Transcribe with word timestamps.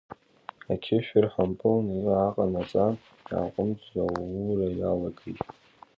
Ақьышә 0.73 1.09
ырҳампалны 1.19 1.93
иааҟанаҵан, 2.05 2.93
иааҟәымҵӡо 3.29 4.01
ауура 4.19 4.67
иалагеит. 4.79 5.39